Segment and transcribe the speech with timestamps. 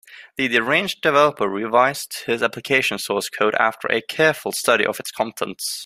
[0.35, 5.79] The deranged developer revised his application source code after a careful study of its contents.